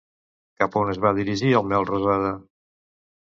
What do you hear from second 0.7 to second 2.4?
a on es va dirigir el Melrosada?